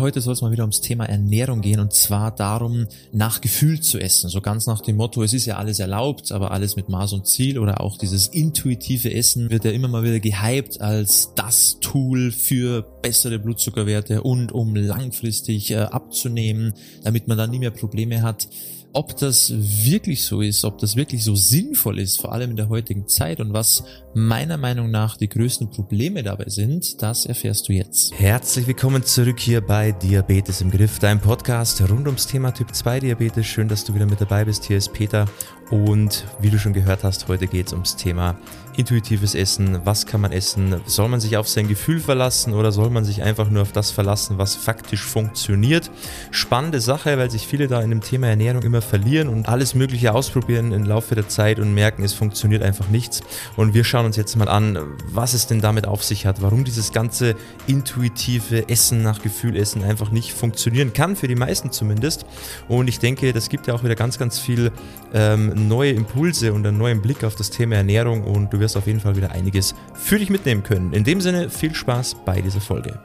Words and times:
Heute 0.00 0.20
soll 0.20 0.34
es 0.34 0.42
mal 0.42 0.52
wieder 0.52 0.62
ums 0.62 0.80
Thema 0.80 1.06
Ernährung 1.06 1.60
gehen 1.60 1.80
und 1.80 1.92
zwar 1.92 2.30
darum, 2.30 2.86
nach 3.10 3.40
Gefühl 3.40 3.80
zu 3.80 3.98
essen. 3.98 4.30
So 4.30 4.40
ganz 4.40 4.66
nach 4.66 4.80
dem 4.80 4.94
Motto, 4.94 5.24
es 5.24 5.32
ist 5.32 5.44
ja 5.46 5.56
alles 5.56 5.80
erlaubt, 5.80 6.30
aber 6.30 6.52
alles 6.52 6.76
mit 6.76 6.88
Maß 6.88 7.14
und 7.14 7.26
Ziel 7.26 7.58
oder 7.58 7.80
auch 7.80 7.98
dieses 7.98 8.28
intuitive 8.28 9.12
Essen 9.12 9.50
wird 9.50 9.64
ja 9.64 9.72
immer 9.72 9.88
mal 9.88 10.04
wieder 10.04 10.20
gehypt 10.20 10.80
als 10.80 11.34
das 11.34 11.80
Tool 11.80 12.30
für 12.30 12.82
bessere 13.02 13.40
Blutzuckerwerte 13.40 14.22
und 14.22 14.52
um 14.52 14.76
langfristig 14.76 15.72
äh, 15.72 15.78
abzunehmen, 15.78 16.74
damit 17.02 17.26
man 17.26 17.36
dann 17.36 17.50
nie 17.50 17.58
mehr 17.58 17.72
Probleme 17.72 18.22
hat 18.22 18.46
ob 18.92 19.16
das 19.16 19.52
wirklich 19.56 20.24
so 20.24 20.40
ist, 20.40 20.64
ob 20.64 20.78
das 20.78 20.96
wirklich 20.96 21.22
so 21.22 21.34
sinnvoll 21.34 21.98
ist, 21.98 22.20
vor 22.20 22.32
allem 22.32 22.50
in 22.50 22.56
der 22.56 22.68
heutigen 22.68 23.06
Zeit 23.06 23.40
und 23.40 23.52
was 23.52 23.84
meiner 24.14 24.56
Meinung 24.56 24.90
nach 24.90 25.16
die 25.16 25.28
größten 25.28 25.70
Probleme 25.70 26.22
dabei 26.22 26.48
sind, 26.48 27.02
das 27.02 27.26
erfährst 27.26 27.68
du 27.68 27.72
jetzt. 27.72 28.12
Herzlich 28.18 28.66
willkommen 28.66 29.04
zurück 29.04 29.40
hier 29.40 29.60
bei 29.60 29.87
Diabetes 29.92 30.60
im 30.60 30.70
Griff, 30.70 30.98
dein 30.98 31.20
Podcast 31.20 31.80
rund 31.88 32.06
ums 32.06 32.26
Thema 32.26 32.52
Typ 32.52 32.74
2 32.74 33.00
Diabetes. 33.00 33.46
Schön, 33.46 33.68
dass 33.68 33.84
du 33.84 33.94
wieder 33.94 34.06
mit 34.06 34.20
dabei 34.20 34.44
bist. 34.44 34.64
Hier 34.64 34.76
ist 34.76 34.92
Peter 34.92 35.26
und 35.70 36.24
wie 36.40 36.50
du 36.50 36.58
schon 36.58 36.72
gehört 36.72 37.04
hast, 37.04 37.28
heute 37.28 37.46
geht 37.46 37.66
es 37.68 37.72
ums 37.72 37.96
Thema 37.96 38.36
intuitives 38.78 39.34
Essen. 39.34 39.80
Was 39.84 40.06
kann 40.06 40.20
man 40.20 40.30
essen? 40.30 40.80
Soll 40.86 41.08
man 41.08 41.18
sich 41.18 41.36
auf 41.36 41.48
sein 41.48 41.66
Gefühl 41.66 41.98
verlassen 41.98 42.54
oder 42.54 42.70
soll 42.70 42.90
man 42.90 43.04
sich 43.04 43.22
einfach 43.22 43.50
nur 43.50 43.62
auf 43.62 43.72
das 43.72 43.90
verlassen, 43.90 44.38
was 44.38 44.54
faktisch 44.54 45.02
funktioniert? 45.02 45.90
Spannende 46.30 46.80
Sache, 46.80 47.18
weil 47.18 47.28
sich 47.28 47.46
viele 47.46 47.66
da 47.66 47.82
in 47.82 47.90
dem 47.90 48.02
Thema 48.02 48.28
Ernährung 48.28 48.62
immer 48.62 48.80
verlieren 48.80 49.28
und 49.28 49.48
alles 49.48 49.74
Mögliche 49.74 50.14
ausprobieren 50.14 50.70
im 50.70 50.84
Laufe 50.84 51.16
der 51.16 51.28
Zeit 51.28 51.58
und 51.58 51.74
merken, 51.74 52.04
es 52.04 52.12
funktioniert 52.12 52.62
einfach 52.62 52.88
nichts. 52.88 53.20
Und 53.56 53.74
wir 53.74 53.82
schauen 53.82 54.06
uns 54.06 54.16
jetzt 54.16 54.36
mal 54.36 54.48
an, 54.48 54.78
was 55.10 55.34
es 55.34 55.48
denn 55.48 55.60
damit 55.60 55.88
auf 55.88 56.04
sich 56.04 56.24
hat, 56.24 56.40
warum 56.40 56.62
dieses 56.62 56.92
ganze 56.92 57.34
intuitive 57.66 58.68
Essen 58.68 59.02
nach 59.02 59.20
Gefühl 59.22 59.56
essen 59.56 59.82
einfach 59.82 60.12
nicht 60.12 60.32
funktionieren 60.32 60.92
kann, 60.92 61.16
für 61.16 61.26
die 61.26 61.34
meisten 61.34 61.72
zumindest. 61.72 62.26
Und 62.68 62.86
ich 62.86 63.00
denke, 63.00 63.32
das 63.32 63.48
gibt 63.48 63.66
ja 63.66 63.74
auch 63.74 63.82
wieder 63.82 63.96
ganz, 63.96 64.18
ganz 64.18 64.38
viel 64.38 64.70
ähm, 65.12 65.57
neue 65.58 65.92
Impulse 65.92 66.52
und 66.52 66.66
einen 66.66 66.78
neuen 66.78 67.02
Blick 67.02 67.24
auf 67.24 67.34
das 67.34 67.50
Thema 67.50 67.76
Ernährung 67.76 68.22
und 68.22 68.52
du 68.52 68.60
wirst 68.60 68.76
auf 68.76 68.86
jeden 68.86 69.00
Fall 69.00 69.16
wieder 69.16 69.32
einiges 69.32 69.74
für 69.94 70.18
dich 70.18 70.30
mitnehmen 70.30 70.62
können. 70.62 70.92
In 70.92 71.04
dem 71.04 71.20
Sinne 71.20 71.50
viel 71.50 71.74
Spaß 71.74 72.16
bei 72.24 72.40
dieser 72.40 72.60
Folge. 72.60 73.00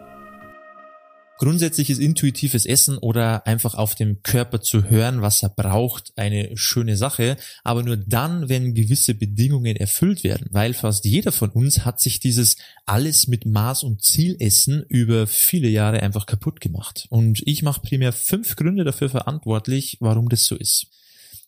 Grundsätzlich 1.39 1.89
ist 1.89 1.99
intuitives 1.99 2.65
Essen 2.65 2.97
oder 2.97 3.45
einfach 3.47 3.73
auf 3.73 3.95
dem 3.95 4.21
Körper 4.23 4.61
zu 4.61 4.89
hören, 4.89 5.21
was 5.21 5.43
er 5.43 5.49
braucht, 5.49 6.13
eine 6.15 6.55
schöne 6.55 6.95
Sache, 6.95 7.37
aber 7.63 7.83
nur 7.83 7.97
dann, 7.97 8.47
wenn 8.49 8.73
gewisse 8.73 9.15
Bedingungen 9.15 9.75
erfüllt 9.75 10.23
werden, 10.23 10.47
weil 10.51 10.73
fast 10.73 11.05
jeder 11.05 11.31
von 11.31 11.49
uns 11.49 11.83
hat 11.83 11.99
sich 11.99 12.19
dieses 12.19 12.55
alles 12.85 13.27
mit 13.27 13.45
Maß 13.45 13.83
und 13.83 14.03
Ziel 14.03 14.37
essen 14.39 14.85
über 14.87 15.27
viele 15.27 15.67
Jahre 15.67 16.01
einfach 16.01 16.27
kaputt 16.27 16.61
gemacht. 16.61 17.07
Und 17.09 17.41
ich 17.45 17.63
mache 17.63 17.81
primär 17.81 18.13
fünf 18.13 18.55
Gründe 18.55 18.83
dafür 18.83 19.09
verantwortlich, 19.09 19.97
warum 19.99 20.29
das 20.29 20.45
so 20.45 20.55
ist. 20.55 20.87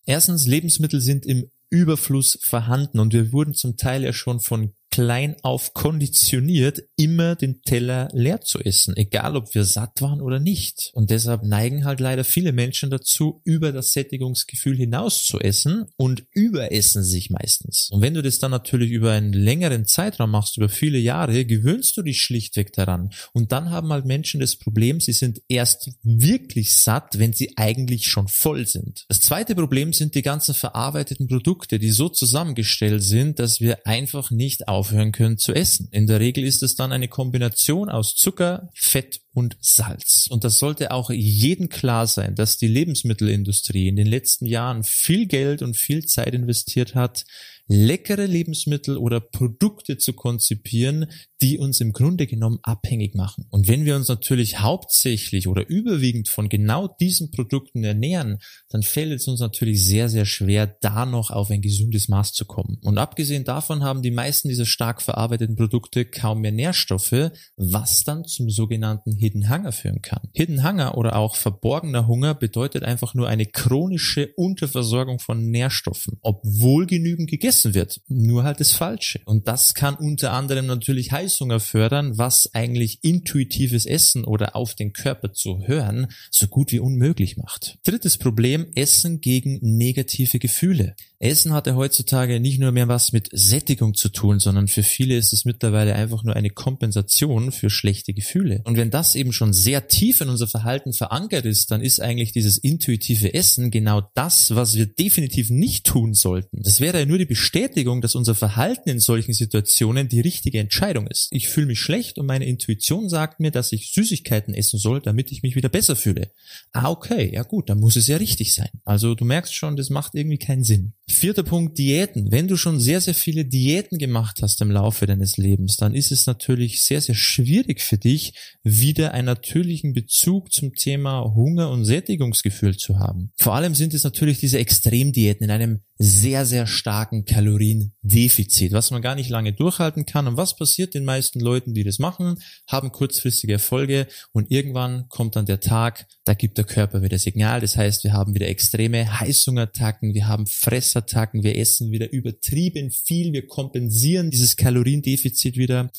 Erstens, 0.05 0.47
Lebensmittel 0.47 1.01
sind 1.01 1.25
im 1.25 1.49
Überfluss 1.69 2.37
vorhanden 2.41 2.99
und 2.99 3.13
wir 3.13 3.31
wurden 3.31 3.53
zum 3.53 3.75
Teil 3.75 4.03
ja 4.03 4.13
schon 4.13 4.39
von 4.39 4.73
klein 4.95 5.35
auf 5.41 5.73
konditioniert, 5.73 6.83
immer 6.95 7.35
den 7.35 7.61
Teller 7.63 8.07
leer 8.13 8.39
zu 8.39 8.61
essen, 8.61 8.95
egal 8.95 9.35
ob 9.35 9.53
wir 9.53 9.65
satt 9.65 10.01
waren 10.01 10.21
oder 10.21 10.39
nicht. 10.39 10.91
Und 10.93 11.09
deshalb 11.09 11.43
neigen 11.43 11.83
halt 11.83 11.99
leider 11.99 12.23
viele 12.23 12.53
Menschen 12.53 12.89
dazu, 12.89 13.41
über 13.43 13.73
das 13.73 13.91
Sättigungsgefühl 13.91 14.77
hinaus 14.77 15.25
zu 15.25 15.37
essen 15.41 15.87
und 15.97 16.23
überessen 16.31 17.03
sich 17.03 17.29
meistens. 17.29 17.89
Und 17.91 18.01
wenn 18.01 18.13
du 18.13 18.21
das 18.21 18.39
dann 18.39 18.51
natürlich 18.51 18.91
über 18.91 19.11
einen 19.11 19.33
längeren 19.33 19.85
Zeitraum 19.85 20.31
machst, 20.31 20.55
über 20.55 20.69
viele 20.69 20.97
Jahre, 20.97 21.43
gewöhnst 21.43 21.97
du 21.97 22.01
dich 22.01 22.21
schlichtweg 22.21 22.71
daran. 22.71 23.09
Und 23.33 23.51
dann 23.51 23.71
haben 23.71 23.91
halt 23.91 24.05
Menschen 24.05 24.39
das 24.39 24.55
Problem, 24.55 25.01
sie 25.01 25.11
sind 25.11 25.41
erst 25.49 25.91
wirklich 26.03 26.73
satt, 26.73 27.19
wenn 27.19 27.33
sie 27.33 27.57
eigentlich 27.57 28.07
schon 28.07 28.29
voll 28.29 28.65
sind. 28.65 29.03
Das 29.09 29.19
zweite 29.19 29.55
Problem 29.55 29.91
sind 29.91 30.15
die 30.15 30.21
ganzen 30.21 30.55
verarbeiteten 30.55 31.27
Produkte, 31.27 31.79
die 31.79 31.91
so 31.91 32.07
zusammengestellt 32.07 33.03
sind, 33.03 33.39
dass 33.39 33.59
wir 33.59 33.85
einfach 33.85 34.31
nicht 34.31 34.69
auf 34.69 34.84
aufhören 34.85 35.11
können 35.11 35.37
zu 35.37 35.53
essen. 35.53 35.87
In 35.91 36.05
der 36.05 36.19
Regel 36.19 36.43
ist 36.43 36.61
es 36.61 36.75
dann 36.75 36.91
eine 36.91 37.07
Kombination 37.07 37.89
aus 37.89 38.13
Zucker, 38.15 38.69
Fett 38.75 39.21
und 39.35 39.57
Salz. 39.59 40.27
Und 40.29 40.43
das 40.43 40.59
sollte 40.59 40.91
auch 40.91 41.11
jedem 41.11 41.69
klar 41.69 42.07
sein, 42.07 42.35
dass 42.35 42.57
die 42.57 42.67
Lebensmittelindustrie 42.67 43.89
in 43.89 43.97
den 43.97 44.07
letzten 44.07 44.45
Jahren 44.45 44.83
viel 44.83 45.27
Geld 45.27 45.61
und 45.61 45.75
viel 45.75 46.05
Zeit 46.05 46.33
investiert 46.33 46.95
hat, 46.95 47.25
leckere 47.67 48.27
Lebensmittel 48.27 48.97
oder 48.97 49.19
Produkte 49.19 49.97
zu 49.97 50.13
konzipieren, 50.13 51.07
die 51.41 51.57
uns 51.57 51.81
im 51.81 51.93
Grunde 51.93 52.27
genommen 52.27 52.59
abhängig 52.61 53.15
machen. 53.15 53.45
Und 53.49 53.67
wenn 53.67 53.85
wir 53.85 53.95
uns 53.95 54.07
natürlich 54.07 54.59
hauptsächlich 54.59 55.47
oder 55.47 55.67
überwiegend 55.67 56.29
von 56.29 56.47
genau 56.47 56.87
diesen 56.87 57.31
Produkten 57.31 57.83
ernähren, 57.83 58.39
dann 58.69 58.83
fällt 58.83 59.11
es 59.13 59.27
uns 59.27 59.39
natürlich 59.39 59.83
sehr, 59.83 60.09
sehr 60.09 60.25
schwer, 60.25 60.67
da 60.67 61.05
noch 61.05 61.31
auf 61.31 61.49
ein 61.49 61.61
gesundes 61.61 62.07
Maß 62.07 62.33
zu 62.33 62.45
kommen. 62.45 62.77
Und 62.83 62.97
abgesehen 62.97 63.43
davon 63.43 63.83
haben 63.83 64.03
die 64.03 64.11
meisten 64.11 64.47
dieser 64.47 64.65
stark 64.65 65.01
verarbeiteten 65.01 65.55
Produkte 65.55 66.05
kaum 66.05 66.41
mehr 66.41 66.51
Nährstoffe, 66.51 67.31
was 67.57 68.03
dann 68.03 68.25
zum 68.25 68.49
sogenannten 68.49 69.17
Hidden 69.25 69.49
Hunger 69.49 69.71
führen 69.71 70.03
kann. 70.03 70.29
Hidden 70.33 70.63
Hunger 70.63 70.99
oder 70.99 71.15
auch 71.15 71.35
verborgener 71.35 72.05
Hunger 72.05 72.35
bedeutet 72.35 72.83
einfach 72.83 73.15
nur 73.15 73.27
eine 73.27 73.47
chronische 73.47 74.29
Unterversorgung 74.35 75.17
von 75.17 75.49
Nährstoffen, 75.49 76.19
obwohl 76.21 76.85
genügend 76.85 77.27
gegessen 77.27 77.73
wird. 77.73 78.01
Nur 78.07 78.43
halt 78.43 78.59
das 78.59 78.71
Falsche. 78.71 79.21
Und 79.25 79.47
das 79.47 79.73
kann 79.73 79.95
unter 79.95 80.31
anderem 80.31 80.67
natürlich 80.67 81.11
Heißhunger 81.11 81.59
fördern, 81.59 82.19
was 82.19 82.53
eigentlich 82.53 82.99
intuitives 83.03 83.87
Essen 83.87 84.25
oder 84.25 84.55
auf 84.55 84.75
den 84.75 84.93
Körper 84.93 85.33
zu 85.33 85.61
hören 85.65 86.07
so 86.29 86.47
gut 86.47 86.71
wie 86.71 86.79
unmöglich 86.79 87.37
macht. 87.37 87.79
Drittes 87.83 88.19
Problem, 88.19 88.67
Essen 88.75 89.21
gegen 89.21 89.57
negative 89.61 90.37
Gefühle. 90.37 90.95
Essen 91.19 91.53
hat 91.53 91.65
ja 91.65 91.75
heutzutage 91.75 92.39
nicht 92.39 92.59
nur 92.59 92.71
mehr 92.71 92.87
was 92.87 93.11
mit 93.11 93.29
Sättigung 93.31 93.93
zu 93.93 94.09
tun, 94.09 94.39
sondern 94.39 94.67
für 94.67 94.83
viele 94.83 95.17
ist 95.17 95.33
es 95.33 95.45
mittlerweile 95.45 95.95
einfach 95.95 96.23
nur 96.23 96.35
eine 96.35 96.49
Kompensation 96.49 97.51
für 97.51 97.69
schlechte 97.69 98.13
Gefühle. 98.13 98.61
Und 98.65 98.77
wenn 98.77 98.91
das 98.91 99.14
eben 99.15 99.33
schon 99.33 99.53
sehr 99.53 99.87
tief 99.87 100.21
in 100.21 100.29
unser 100.29 100.47
Verhalten 100.47 100.93
verankert 100.93 101.45
ist, 101.45 101.71
dann 101.71 101.81
ist 101.81 102.01
eigentlich 102.01 102.31
dieses 102.31 102.57
intuitive 102.57 103.33
Essen 103.33 103.71
genau 103.71 104.09
das, 104.13 104.55
was 104.55 104.75
wir 104.75 104.85
definitiv 104.85 105.49
nicht 105.49 105.85
tun 105.85 106.13
sollten. 106.13 106.61
Das 106.61 106.79
wäre 106.79 106.99
ja 106.99 107.05
nur 107.05 107.17
die 107.17 107.25
Bestätigung, 107.25 108.01
dass 108.01 108.15
unser 108.15 108.35
Verhalten 108.35 108.89
in 108.89 108.99
solchen 108.99 109.33
Situationen 109.33 110.07
die 110.07 110.21
richtige 110.21 110.59
Entscheidung 110.59 111.07
ist. 111.07 111.27
Ich 111.31 111.47
fühle 111.47 111.67
mich 111.67 111.79
schlecht 111.79 112.17
und 112.17 112.25
meine 112.25 112.45
Intuition 112.45 113.09
sagt 113.09 113.39
mir, 113.39 113.51
dass 113.51 113.71
ich 113.71 113.93
Süßigkeiten 113.93 114.53
essen 114.53 114.79
soll, 114.79 115.01
damit 115.01 115.31
ich 115.31 115.43
mich 115.43 115.55
wieder 115.55 115.69
besser 115.69 115.95
fühle. 115.95 116.31
Ah, 116.71 116.89
okay, 116.89 117.31
ja 117.33 117.43
gut, 117.43 117.69
dann 117.69 117.79
muss 117.79 117.95
es 117.95 118.07
ja 118.07 118.17
richtig 118.17 118.53
sein. 118.53 118.69
Also 118.83 119.15
du 119.15 119.25
merkst 119.25 119.53
schon, 119.53 119.75
das 119.75 119.89
macht 119.89 120.15
irgendwie 120.15 120.37
keinen 120.37 120.63
Sinn. 120.63 120.93
Vierter 121.07 121.43
Punkt, 121.43 121.77
Diäten. 121.77 122.31
Wenn 122.31 122.47
du 122.47 122.57
schon 122.57 122.79
sehr, 122.79 122.99
sehr 122.99 123.13
viele 123.13 123.45
Diäten 123.45 123.97
gemacht 123.97 124.39
hast 124.41 124.61
im 124.61 124.71
Laufe 124.71 125.05
deines 125.05 125.37
Lebens, 125.37 125.77
dann 125.77 125.93
ist 125.93 126.11
es 126.11 126.25
natürlich 126.25 126.81
sehr, 126.81 127.01
sehr 127.01 127.15
schwierig 127.15 127.81
für 127.81 127.97
dich, 127.97 128.33
wieder 128.63 129.04
einen 129.11 129.25
natürlichen 129.25 129.93
Bezug 129.93 130.51
zum 130.51 130.73
Thema 130.73 131.33
Hunger 131.33 131.69
und 131.69 131.85
Sättigungsgefühl 131.85 132.77
zu 132.77 132.99
haben. 132.99 133.31
Vor 133.37 133.55
allem 133.55 133.75
sind 133.75 133.93
es 133.93 134.03
natürlich 134.03 134.39
diese 134.39 134.59
Extremdiäten 134.59 135.45
in 135.45 135.51
einem 135.51 135.81
sehr, 135.97 136.45
sehr 136.45 136.67
starken 136.67 137.23
Kaloriendefizit, 137.23 138.73
was 138.73 138.91
man 138.91 139.01
gar 139.01 139.15
nicht 139.15 139.29
lange 139.29 139.53
durchhalten 139.53 140.05
kann. 140.05 140.27
Und 140.27 140.35
was 140.35 140.57
passiert 140.57 140.93
den 140.93 141.05
meisten 141.05 141.39
Leuten, 141.39 141.73
die 141.73 141.83
das 141.83 141.99
machen, 141.99 142.37
haben 142.67 142.91
kurzfristige 142.91 143.53
Erfolge 143.53 144.07
und 144.33 144.51
irgendwann 144.51 145.07
kommt 145.07 145.37
dann 145.37 145.45
der 145.45 145.61
Tag, 145.61 146.05
da 146.25 146.33
gibt 146.33 146.57
der 146.57 146.65
Körper 146.65 147.01
wieder 147.01 147.17
Signal. 147.17 147.61
Das 147.61 147.77
heißt, 147.77 148.03
wir 148.03 148.11
haben 148.11 148.35
wieder 148.35 148.47
extreme 148.47 149.19
Heißhungerattacken, 149.19 150.13
wir 150.13 150.27
haben 150.27 150.47
Fressattacken, 150.47 151.43
wir 151.43 151.57
essen 151.57 151.91
wieder 151.91 152.11
übertrieben 152.11 152.91
viel, 152.91 153.31
wir 153.31 153.47
kompensieren 153.47 154.31
dieses 154.31 154.57
Kaloriendefizit 154.57 155.55
wieder 155.55 155.91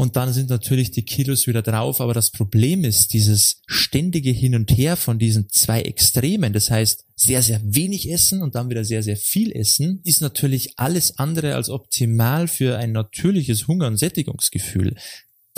und 0.00 0.16
dann 0.16 0.32
sind 0.32 0.48
natürlich 0.48 0.92
die 0.92 1.04
Kilos 1.04 1.46
wieder 1.46 1.60
drauf. 1.60 2.00
Aber 2.00 2.14
das 2.14 2.30
Problem 2.30 2.84
ist 2.84 3.12
dieses 3.12 3.60
ständige 3.66 4.30
Hin 4.30 4.54
und 4.54 4.70
Her 4.70 4.96
von 4.96 5.18
diesen 5.18 5.50
zwei 5.50 5.82
Extremen. 5.82 6.54
Das 6.54 6.70
heißt, 6.70 7.04
sehr, 7.16 7.42
sehr 7.42 7.60
wenig 7.62 8.10
essen 8.10 8.40
und 8.40 8.54
dann 8.54 8.70
wieder 8.70 8.82
sehr, 8.82 9.02
sehr 9.02 9.18
viel 9.18 9.52
essen, 9.52 10.00
ist 10.02 10.22
natürlich 10.22 10.78
alles 10.78 11.18
andere 11.18 11.54
als 11.54 11.68
optimal 11.68 12.48
für 12.48 12.78
ein 12.78 12.92
natürliches 12.92 13.68
Hunger- 13.68 13.88
und 13.88 13.98
Sättigungsgefühl 13.98 14.96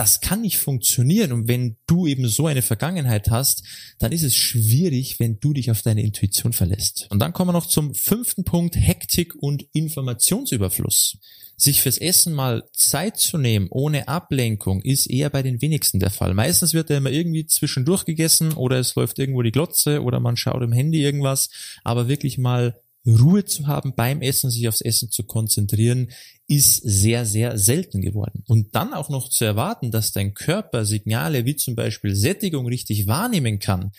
das 0.03 0.21
kann 0.21 0.41
nicht 0.41 0.59
funktionieren. 0.59 1.31
Und 1.31 1.47
wenn 1.47 1.77
du 1.87 2.09
eben 2.09 2.27
so 2.27 2.49
eine 2.49 2.63
Vergangenheit 2.63 3.31
hast, 3.31 3.63
dann 4.01 4.11
ist 4.11 4.25
es 4.25 4.35
schwierig, 4.35 5.21
wenn 5.21 5.39
du 5.39 5.53
dich 5.53 5.71
auf 5.71 5.83
deine 5.83 6.03
Intuition 6.03 6.53
verlässt. 6.53 7.07
Und 7.11 7.21
dann 7.21 7.33
kommen 7.33 7.51
wir 7.51 7.53
noch 7.53 7.69
zum 7.69 7.95
fünften 7.95 8.43
Punkt, 8.43 8.75
Hektik 8.75 9.37
und 9.37 9.65
Informationsüberfluss. 9.73 11.19
Sich 11.57 11.83
fürs 11.83 11.99
Essen 11.99 12.35
mal 12.35 12.65
Zeit 12.73 13.19
zu 13.19 13.39
nehmen, 13.39 13.69
ohne 13.71 14.09
Ablenkung, 14.09 14.83
ist 14.83 15.07
eher 15.07 15.31
bei 15.31 15.45
den 15.45 15.63
wenigsten 15.63 16.01
der 16.01 16.11
Fall. 16.11 16.35
Meistens 16.35 16.75
wird 16.75 16.91
er 16.91 16.97
immer 16.97 17.13
irgendwie 17.13 17.47
zwischendurch 17.47 18.05
gegessen 18.05 18.55
oder 18.55 18.81
es 18.81 18.97
läuft 18.97 19.21
irgendwo 19.21 19.43
die 19.43 19.53
Glotze 19.53 20.03
oder 20.03 20.19
man 20.19 20.37
schaut 20.37 20.65
im 20.65 20.73
Handy 20.73 21.01
irgendwas, 21.01 21.49
aber 21.85 22.09
wirklich 22.09 22.39
mal 22.39 22.82
Ruhe 23.07 23.45
zu 23.45 23.67
haben 23.67 23.95
beim 23.95 24.23
Essen, 24.23 24.51
sich 24.51 24.69
aufs 24.69 24.81
Essen 24.81 25.11
zu 25.11 25.25
konzentrieren, 25.25 26.11
ist 26.47 26.77
sehr, 26.77 27.27
sehr 27.27 27.59
selten 27.59 28.01
geworden. 28.01 28.45
Und 28.47 28.75
dann 28.75 28.95
auch 28.95 29.09
noch 29.09 29.29
zu 29.29 29.45
erwarten, 29.45 29.91
dass 29.91 30.13
dein 30.13 30.35
Körper 30.35 30.85
Signale 30.85 31.45
wie 31.45 31.57
zum 31.57 31.75
Beispiel 31.75 32.15
Sättigung 32.15 32.67
richtig 32.67 33.07
wahrnehmen 33.07 33.59
kann, 33.59 33.93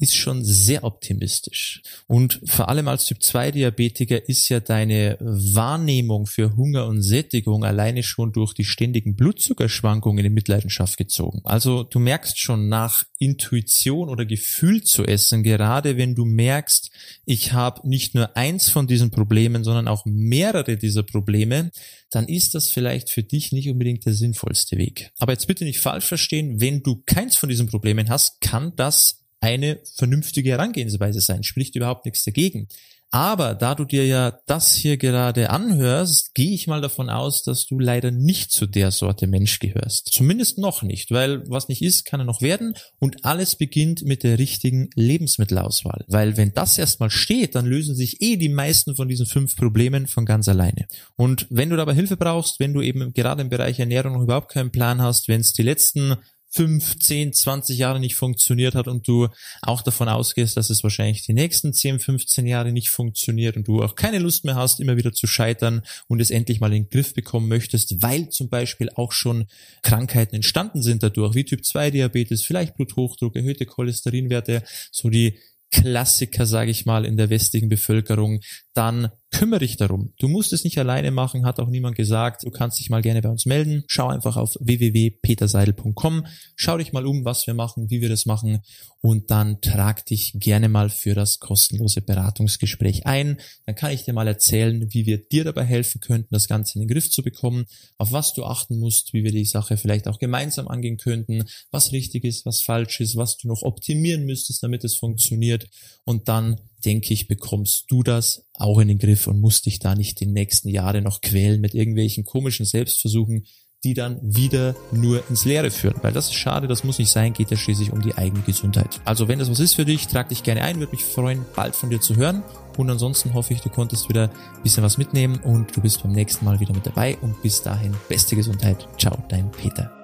ist 0.00 0.14
schon 0.14 0.44
sehr 0.44 0.84
optimistisch. 0.84 1.82
Und 2.06 2.40
vor 2.44 2.68
allem 2.68 2.86
als 2.86 3.06
Typ 3.06 3.22
2 3.22 3.50
Diabetiker 3.50 4.28
ist 4.28 4.48
ja 4.48 4.60
deine 4.60 5.16
Wahrnehmung 5.20 6.26
für 6.26 6.56
Hunger 6.56 6.86
und 6.86 7.02
Sättigung 7.02 7.64
alleine 7.64 8.04
schon 8.04 8.32
durch 8.32 8.54
die 8.54 8.64
ständigen 8.64 9.16
Blutzuckerschwankungen 9.16 10.24
in 10.24 10.34
Mitleidenschaft 10.34 10.96
gezogen. 10.98 11.40
Also 11.44 11.82
du 11.82 11.98
merkst 11.98 12.38
schon 12.38 12.68
nach 12.68 13.02
Intuition 13.18 14.08
oder 14.08 14.24
Gefühl 14.24 14.84
zu 14.84 15.04
essen, 15.04 15.42
gerade 15.42 15.96
wenn 15.96 16.14
du 16.14 16.24
merkst, 16.24 16.90
ich 17.24 17.52
habe 17.52 17.88
nicht 17.88 18.14
nur 18.14 18.36
eins 18.36 18.68
von 18.68 18.86
diesen 18.86 19.10
Problemen, 19.10 19.64
sondern 19.64 19.88
auch 19.88 20.04
mehrere 20.06 20.76
dieser 20.76 21.02
Probleme, 21.02 21.72
dann 22.10 22.28
ist 22.28 22.54
das 22.54 22.70
vielleicht 22.70 23.10
für 23.10 23.24
dich 23.24 23.50
nicht 23.50 23.68
unbedingt 23.68 24.06
der 24.06 24.14
sinnvollste 24.14 24.78
Weg. 24.78 25.10
Aber 25.18 25.32
jetzt 25.32 25.48
bitte 25.48 25.64
nicht 25.64 25.80
falsch 25.80 26.06
verstehen, 26.06 26.60
wenn 26.60 26.82
du 26.82 27.02
keins 27.04 27.36
von 27.36 27.48
diesen 27.48 27.66
Problemen 27.66 28.08
hast, 28.08 28.40
kann 28.40 28.72
das 28.76 29.24
eine 29.40 29.80
vernünftige 29.96 30.50
Herangehensweise 30.50 31.20
sein, 31.20 31.42
spricht 31.42 31.76
überhaupt 31.76 32.04
nichts 32.04 32.24
dagegen. 32.24 32.68
Aber 33.10 33.54
da 33.54 33.74
du 33.74 33.84
dir 33.84 34.06
ja 34.06 34.38
das 34.46 34.74
hier 34.74 34.98
gerade 34.98 35.48
anhörst, 35.48 36.34
gehe 36.34 36.52
ich 36.52 36.66
mal 36.66 36.82
davon 36.82 37.08
aus, 37.08 37.42
dass 37.42 37.66
du 37.66 37.78
leider 37.78 38.10
nicht 38.10 38.52
zu 38.52 38.66
der 38.66 38.90
Sorte 38.90 39.26
Mensch 39.26 39.60
gehörst. 39.60 40.10
Zumindest 40.12 40.58
noch 40.58 40.82
nicht, 40.82 41.10
weil 41.10 41.42
was 41.48 41.68
nicht 41.68 41.80
ist, 41.80 42.04
kann 42.04 42.20
er 42.20 42.24
noch 42.24 42.42
werden 42.42 42.74
und 42.98 43.24
alles 43.24 43.56
beginnt 43.56 44.04
mit 44.04 44.24
der 44.24 44.38
richtigen 44.38 44.90
Lebensmittelauswahl. 44.94 46.04
Weil 46.06 46.36
wenn 46.36 46.52
das 46.52 46.76
erstmal 46.76 47.08
steht, 47.08 47.54
dann 47.54 47.64
lösen 47.64 47.96
sich 47.96 48.20
eh 48.20 48.36
die 48.36 48.50
meisten 48.50 48.94
von 48.94 49.08
diesen 49.08 49.24
fünf 49.24 49.56
Problemen 49.56 50.06
von 50.06 50.26
ganz 50.26 50.46
alleine. 50.46 50.86
Und 51.16 51.46
wenn 51.48 51.70
du 51.70 51.76
dabei 51.76 51.94
Hilfe 51.94 52.18
brauchst, 52.18 52.60
wenn 52.60 52.74
du 52.74 52.82
eben 52.82 53.14
gerade 53.14 53.40
im 53.40 53.48
Bereich 53.48 53.80
Ernährung 53.80 54.12
noch 54.12 54.22
überhaupt 54.22 54.52
keinen 54.52 54.70
Plan 54.70 55.00
hast, 55.00 55.28
wenn 55.28 55.40
es 55.40 55.54
die 55.54 55.62
letzten 55.62 56.18
fünf, 56.58 56.98
zehn, 56.98 57.32
zwanzig 57.32 57.78
Jahre 57.78 58.00
nicht 58.00 58.16
funktioniert 58.16 58.74
hat 58.74 58.88
und 58.88 59.06
du 59.06 59.28
auch 59.62 59.80
davon 59.80 60.08
ausgehst, 60.08 60.56
dass 60.56 60.70
es 60.70 60.82
wahrscheinlich 60.82 61.22
die 61.22 61.32
nächsten 61.32 61.72
10, 61.72 62.00
15 62.00 62.48
Jahre 62.48 62.72
nicht 62.72 62.90
funktioniert 62.90 63.56
und 63.56 63.68
du 63.68 63.80
auch 63.80 63.94
keine 63.94 64.18
Lust 64.18 64.44
mehr 64.44 64.56
hast, 64.56 64.80
immer 64.80 64.96
wieder 64.96 65.12
zu 65.12 65.28
scheitern 65.28 65.82
und 66.08 66.20
es 66.20 66.32
endlich 66.32 66.58
mal 66.58 66.74
in 66.74 66.82
den 66.82 66.90
Griff 66.90 67.14
bekommen 67.14 67.46
möchtest, 67.46 68.02
weil 68.02 68.30
zum 68.30 68.48
Beispiel 68.48 68.90
auch 68.96 69.12
schon 69.12 69.46
Krankheiten 69.82 70.34
entstanden 70.34 70.82
sind 70.82 71.04
dadurch, 71.04 71.36
wie 71.36 71.44
Typ 71.44 71.64
2 71.64 71.92
Diabetes, 71.92 72.42
vielleicht 72.42 72.74
Bluthochdruck, 72.74 73.36
erhöhte 73.36 73.64
Cholesterinwerte, 73.64 74.64
so 74.90 75.10
die 75.10 75.38
Klassiker, 75.70 76.44
sage 76.44 76.72
ich 76.72 76.86
mal, 76.86 77.04
in 77.04 77.16
der 77.16 77.30
westlichen 77.30 77.68
Bevölkerung, 77.68 78.40
dann 78.74 79.12
kümmere 79.30 79.60
dich 79.60 79.76
darum. 79.76 80.12
Du 80.18 80.28
musst 80.28 80.52
es 80.52 80.64
nicht 80.64 80.78
alleine 80.78 81.10
machen, 81.10 81.44
hat 81.44 81.60
auch 81.60 81.68
niemand 81.68 81.96
gesagt. 81.96 82.44
Du 82.44 82.50
kannst 82.50 82.80
dich 82.80 82.90
mal 82.90 83.02
gerne 83.02 83.22
bei 83.22 83.28
uns 83.28 83.46
melden. 83.46 83.84
Schau 83.86 84.08
einfach 84.08 84.36
auf 84.36 84.56
www.peterseidel.com. 84.60 86.26
Schau 86.56 86.78
dich 86.78 86.92
mal 86.92 87.06
um, 87.06 87.24
was 87.24 87.46
wir 87.46 87.54
machen, 87.54 87.90
wie 87.90 88.00
wir 88.00 88.08
das 88.08 88.26
machen 88.26 88.62
und 89.00 89.30
dann 89.30 89.60
trag 89.60 90.04
dich 90.06 90.32
gerne 90.34 90.68
mal 90.68 90.90
für 90.90 91.14
das 91.14 91.38
kostenlose 91.38 92.00
Beratungsgespräch 92.02 93.06
ein. 93.06 93.38
Dann 93.66 93.76
kann 93.76 93.92
ich 93.92 94.04
dir 94.04 94.12
mal 94.12 94.26
erzählen, 94.26 94.92
wie 94.92 95.06
wir 95.06 95.18
dir 95.18 95.44
dabei 95.44 95.64
helfen 95.64 96.00
könnten, 96.00 96.34
das 96.34 96.48
Ganze 96.48 96.74
in 96.74 96.80
den 96.80 96.88
Griff 96.88 97.10
zu 97.10 97.22
bekommen, 97.22 97.66
auf 97.96 98.12
was 98.12 98.34
du 98.34 98.44
achten 98.44 98.78
musst, 98.78 99.12
wie 99.12 99.22
wir 99.22 99.30
die 99.30 99.44
Sache 99.44 99.76
vielleicht 99.76 100.08
auch 100.08 100.18
gemeinsam 100.18 100.66
angehen 100.66 100.96
könnten, 100.96 101.44
was 101.70 101.92
richtig 101.92 102.24
ist, 102.24 102.44
was 102.44 102.60
falsch 102.60 103.00
ist, 103.00 103.16
was 103.16 103.36
du 103.36 103.46
noch 103.46 103.62
optimieren 103.62 104.24
müsstest, 104.24 104.62
damit 104.62 104.82
es 104.84 104.96
funktioniert 104.96 105.68
und 106.04 106.28
dann 106.28 106.60
denke 106.84 107.12
ich, 107.12 107.28
bekommst 107.28 107.86
du 107.88 108.02
das 108.02 108.46
auch 108.54 108.78
in 108.78 108.88
den 108.88 108.98
Griff 108.98 109.26
und 109.26 109.40
musst 109.40 109.66
dich 109.66 109.78
da 109.78 109.94
nicht 109.94 110.20
die 110.20 110.26
nächsten 110.26 110.68
Jahre 110.68 111.02
noch 111.02 111.20
quälen 111.20 111.60
mit 111.60 111.74
irgendwelchen 111.74 112.24
komischen 112.24 112.66
Selbstversuchen, 112.66 113.44
die 113.84 113.94
dann 113.94 114.18
wieder 114.22 114.74
nur 114.92 115.22
ins 115.28 115.44
Leere 115.44 115.70
führen. 115.70 115.96
Weil 116.02 116.12
das 116.12 116.26
ist 116.26 116.34
schade, 116.34 116.66
das 116.66 116.84
muss 116.84 116.98
nicht 116.98 117.10
sein, 117.10 117.32
geht 117.32 117.50
ja 117.50 117.56
schließlich 117.56 117.92
um 117.92 118.02
die 118.02 118.14
eigene 118.14 118.42
Gesundheit. 118.42 119.00
Also 119.04 119.28
wenn 119.28 119.38
das 119.38 119.50
was 119.50 119.60
ist 119.60 119.74
für 119.74 119.84
dich, 119.84 120.08
trag 120.08 120.28
dich 120.28 120.42
gerne 120.42 120.62
ein, 120.62 120.78
würde 120.80 120.92
mich 120.92 121.04
freuen, 121.04 121.44
bald 121.54 121.76
von 121.76 121.90
dir 121.90 122.00
zu 122.00 122.16
hören. 122.16 122.42
Und 122.76 122.90
ansonsten 122.90 123.34
hoffe 123.34 123.54
ich, 123.54 123.60
du 123.60 123.70
konntest 123.70 124.08
wieder 124.08 124.24
ein 124.24 124.62
bisschen 124.62 124.84
was 124.84 124.98
mitnehmen 124.98 125.40
und 125.40 125.76
du 125.76 125.80
bist 125.80 126.02
beim 126.02 126.12
nächsten 126.12 126.44
Mal 126.44 126.60
wieder 126.60 126.74
mit 126.74 126.86
dabei. 126.86 127.16
Und 127.18 127.40
bis 127.42 127.62
dahin, 127.62 127.94
beste 128.08 128.36
Gesundheit. 128.36 128.86
Ciao, 128.98 129.16
dein 129.28 129.50
Peter. 129.50 129.97